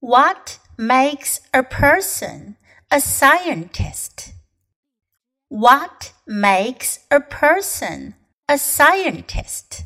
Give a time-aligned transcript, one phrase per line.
[0.00, 2.56] What makes a person
[2.90, 4.34] a scientist?
[5.48, 8.14] What makes a person
[8.46, 9.84] a scientist?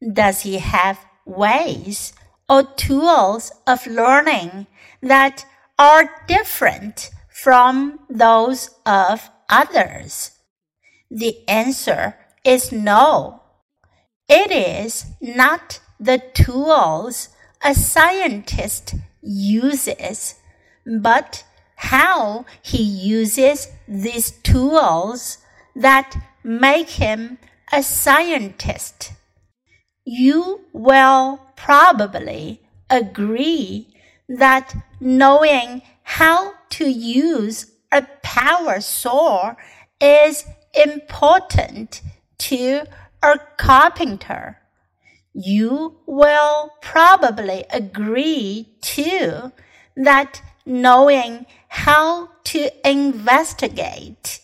[0.00, 2.14] Does he have ways
[2.48, 4.66] or tools of learning
[5.02, 5.44] that
[5.78, 10.30] are different from those of others?
[11.10, 13.42] The answer is no.
[14.28, 17.28] It is not the tools
[17.62, 20.36] a scientist uses,
[20.86, 21.44] but
[21.76, 25.38] how he uses these tools
[25.74, 27.38] that make him
[27.72, 29.12] a scientist.
[30.04, 33.94] You will probably agree
[34.28, 39.54] that knowing how to use a power saw
[40.00, 40.44] is
[40.74, 42.02] important
[42.38, 42.84] to
[43.22, 44.59] a carpenter.
[45.32, 49.52] You will probably agree too
[49.96, 54.40] that knowing how to investigate,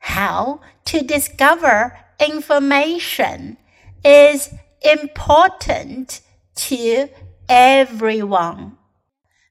[0.00, 3.56] how to discover information
[4.04, 4.48] is
[4.82, 6.20] important
[6.54, 7.08] to
[7.48, 8.76] everyone.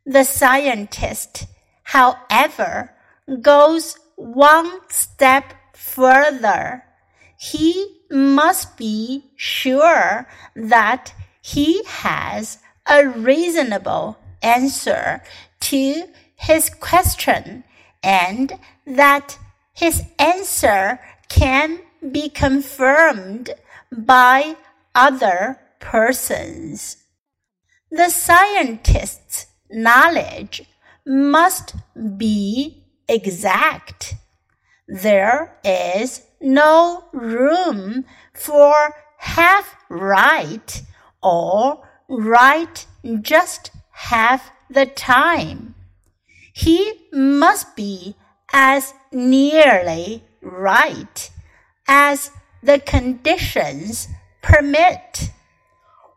[0.05, 1.45] The scientist,
[1.83, 2.95] however,
[3.41, 6.83] goes one step further.
[7.37, 12.57] He must be sure that he has
[12.87, 15.21] a reasonable answer
[15.59, 17.63] to his question
[18.03, 18.53] and
[18.85, 19.37] that
[19.73, 21.79] his answer can
[22.11, 23.51] be confirmed
[23.91, 24.55] by
[24.95, 26.97] other persons.
[27.91, 30.63] The scientist's knowledge
[31.05, 31.75] must
[32.17, 34.15] be exact.
[34.87, 40.81] There is no room for half right
[41.21, 42.85] or right
[43.21, 45.75] just half the time.
[46.53, 48.15] He must be
[48.51, 51.29] as nearly right
[51.87, 52.31] as
[52.63, 54.07] the conditions
[54.41, 55.31] permit.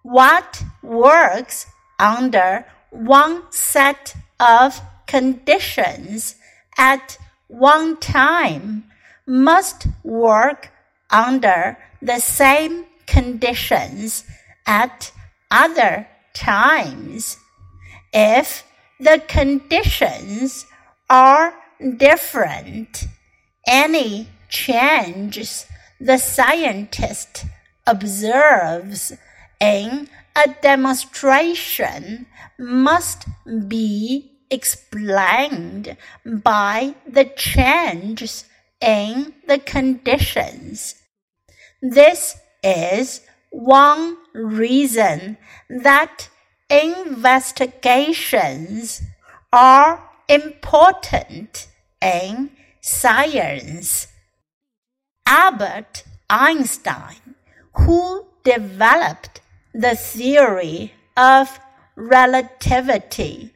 [0.02, 1.66] What works
[1.98, 6.36] under one set of conditions
[6.78, 7.18] at
[7.48, 8.89] one time
[9.30, 10.72] must work
[11.08, 14.24] under the same conditions
[14.66, 15.12] at
[15.52, 17.36] other times.
[18.12, 18.64] If
[18.98, 20.66] the conditions
[21.08, 21.54] are
[21.96, 23.04] different,
[23.68, 25.66] any changes
[26.00, 27.44] the scientist
[27.86, 29.12] observes
[29.60, 32.26] in a demonstration
[32.58, 33.28] must
[33.68, 38.44] be explained by the changes
[38.80, 40.94] in the conditions.
[41.82, 43.20] This is
[43.50, 45.36] one reason
[45.68, 46.28] that
[46.68, 49.02] investigations
[49.52, 51.66] are important
[52.00, 54.06] in science.
[55.26, 57.34] Albert Einstein,
[57.74, 59.40] who developed
[59.74, 61.58] the theory of
[61.96, 63.52] relativity,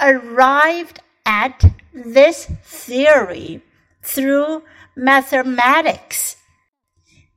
[0.00, 3.60] arrived at this theory
[4.02, 4.62] through
[4.96, 6.36] mathematics.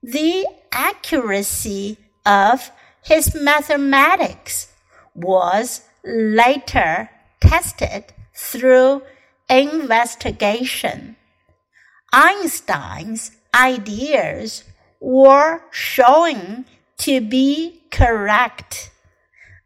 [0.02, 2.72] The accuracy of
[3.04, 4.72] his mathematics
[5.14, 7.10] was later
[7.40, 8.06] tested
[8.36, 9.04] through
[9.50, 11.16] investigation.
[12.12, 14.64] Einstein's ideas
[15.00, 16.66] were showing
[16.98, 18.92] to be correct.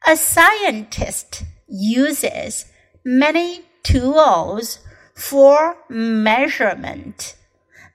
[0.05, 2.65] A scientist uses
[3.05, 4.79] many tools
[5.19, 7.35] for measurement.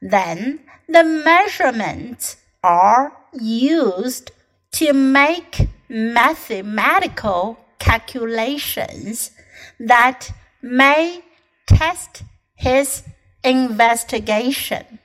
[0.03, 4.31] Then the measurements are used
[4.73, 9.31] to make mathematical calculations
[9.81, 10.31] that
[10.61, 11.23] may
[11.67, 12.23] test
[12.55, 13.05] his
[13.43, 14.99] investigation.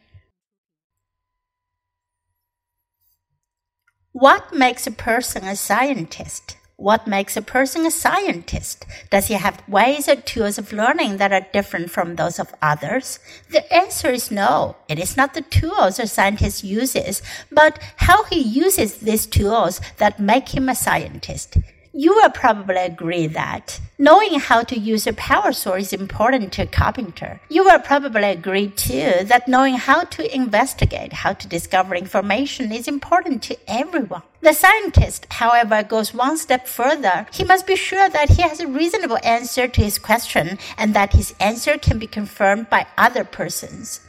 [4.12, 6.59] What makes a person a scientist?
[6.80, 8.86] What makes a person a scientist?
[9.10, 13.20] Does he have ways or tools of learning that are different from those of others?
[13.52, 14.78] The answer is no.
[14.88, 17.22] It is not the tools a scientist uses,
[17.52, 21.58] but how he uses these tools that make him a scientist.
[22.02, 26.62] You will probably agree that knowing how to use a power saw is important to
[26.62, 27.42] a carpenter.
[27.50, 32.88] You will probably agree too that knowing how to investigate, how to discover information is
[32.88, 34.22] important to everyone.
[34.40, 37.28] The scientist, however, goes one step further.
[37.34, 41.12] He must be sure that he has a reasonable answer to his question and that
[41.12, 44.00] his answer can be confirmed by other persons.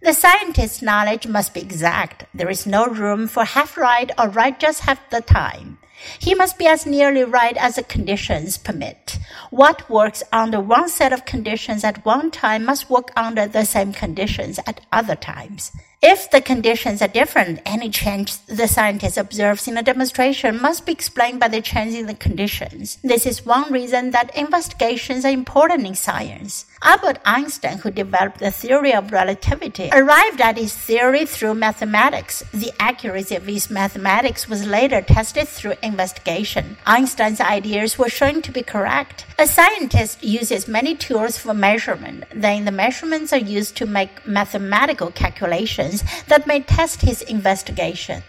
[0.00, 2.24] The scientist's knowledge must be exact.
[2.32, 5.78] There is no room for half right or right just half the time.
[6.20, 9.18] He must be as nearly right as the conditions permit.
[9.50, 13.92] What works under one set of conditions at one time must work under the same
[13.92, 15.72] conditions at other times.
[16.00, 20.92] If the conditions are different, any change the scientist observes in a demonstration must be
[20.92, 22.98] explained by the change in the conditions.
[23.02, 26.66] This is one reason that investigations are important in science.
[26.82, 32.44] Albert Einstein, who developed the theory of relativity, arrived at his theory through mathematics.
[32.54, 36.76] The accuracy of his mathematics was later tested through investigation.
[36.86, 39.26] Einstein's ideas were shown to be correct.
[39.36, 42.22] A scientist uses many tools for measurement.
[42.32, 45.87] Then the measurements are used to make mathematical calculations
[46.26, 48.22] that may test his investigation.